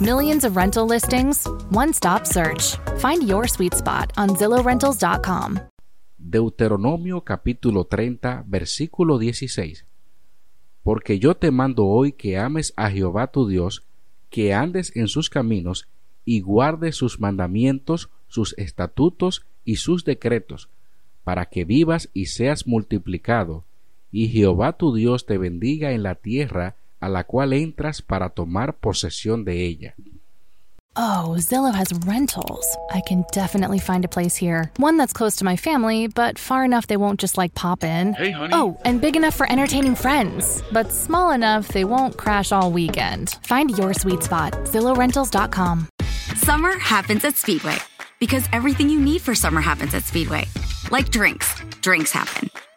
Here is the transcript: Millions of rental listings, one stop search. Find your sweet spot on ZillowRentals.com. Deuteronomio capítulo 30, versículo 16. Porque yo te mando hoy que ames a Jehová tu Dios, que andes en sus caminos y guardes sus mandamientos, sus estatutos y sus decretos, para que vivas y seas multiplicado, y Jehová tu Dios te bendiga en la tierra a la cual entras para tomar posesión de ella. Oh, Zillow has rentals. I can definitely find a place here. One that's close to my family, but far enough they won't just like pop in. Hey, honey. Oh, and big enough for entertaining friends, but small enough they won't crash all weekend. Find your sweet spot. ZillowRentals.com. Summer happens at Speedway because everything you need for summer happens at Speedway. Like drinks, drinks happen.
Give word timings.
Millions 0.00 0.44
of 0.44 0.56
rental 0.56 0.88
listings, 0.88 1.46
one 1.70 1.94
stop 1.94 2.26
search. 2.26 2.78
Find 2.98 3.28
your 3.28 3.46
sweet 3.46 3.74
spot 3.74 4.10
on 4.16 4.30
ZillowRentals.com. 4.30 5.60
Deuteronomio 6.18 7.20
capítulo 7.20 7.84
30, 7.84 8.42
versículo 8.48 9.18
16. 9.18 9.86
Porque 10.82 11.20
yo 11.20 11.36
te 11.36 11.52
mando 11.52 11.86
hoy 11.86 12.10
que 12.10 12.36
ames 12.36 12.72
a 12.76 12.90
Jehová 12.90 13.28
tu 13.28 13.46
Dios, 13.46 13.84
que 14.30 14.52
andes 14.52 14.90
en 14.96 15.06
sus 15.06 15.30
caminos 15.30 15.86
y 16.24 16.40
guardes 16.40 16.96
sus 16.96 17.20
mandamientos, 17.20 18.10
sus 18.26 18.58
estatutos 18.58 19.46
y 19.64 19.76
sus 19.76 20.04
decretos, 20.04 20.70
para 21.22 21.46
que 21.46 21.64
vivas 21.64 22.10
y 22.12 22.26
seas 22.26 22.66
multiplicado, 22.66 23.64
y 24.10 24.26
Jehová 24.26 24.72
tu 24.72 24.92
Dios 24.92 25.24
te 25.24 25.38
bendiga 25.38 25.92
en 25.92 26.02
la 26.02 26.16
tierra 26.16 26.74
a 27.04 27.08
la 27.08 27.24
cual 27.24 27.52
entras 27.52 28.00
para 28.00 28.30
tomar 28.30 28.76
posesión 28.76 29.44
de 29.44 29.66
ella. 29.66 29.94
Oh, 30.96 31.34
Zillow 31.38 31.74
has 31.74 31.92
rentals. 32.06 32.64
I 32.92 33.00
can 33.00 33.24
definitely 33.32 33.80
find 33.80 34.04
a 34.04 34.08
place 34.08 34.36
here. 34.36 34.70
One 34.76 34.96
that's 34.96 35.12
close 35.12 35.34
to 35.36 35.44
my 35.44 35.56
family, 35.56 36.06
but 36.06 36.38
far 36.38 36.64
enough 36.64 36.86
they 36.86 36.96
won't 36.96 37.18
just 37.20 37.36
like 37.36 37.54
pop 37.54 37.82
in. 37.82 38.14
Hey, 38.14 38.30
honey. 38.30 38.52
Oh, 38.54 38.78
and 38.84 39.00
big 39.00 39.16
enough 39.16 39.34
for 39.34 39.50
entertaining 39.50 39.96
friends, 39.96 40.62
but 40.72 40.92
small 40.92 41.32
enough 41.32 41.68
they 41.68 41.84
won't 41.84 42.16
crash 42.16 42.52
all 42.52 42.70
weekend. 42.70 43.30
Find 43.42 43.76
your 43.76 43.92
sweet 43.92 44.22
spot. 44.22 44.52
ZillowRentals.com. 44.64 45.88
Summer 46.36 46.78
happens 46.78 47.24
at 47.24 47.36
Speedway 47.36 47.78
because 48.20 48.44
everything 48.52 48.88
you 48.88 49.00
need 49.00 49.20
for 49.20 49.34
summer 49.34 49.60
happens 49.60 49.94
at 49.94 50.04
Speedway. 50.04 50.44
Like 50.92 51.10
drinks, 51.10 51.60
drinks 51.80 52.12
happen. 52.12 52.50